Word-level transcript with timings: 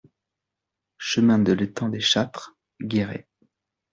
Chemin 0.97 1.37
de 1.37 1.53
L'Etang 1.53 1.89
des 1.89 1.99
Châtres, 1.99 2.55
Guéret 2.81 3.27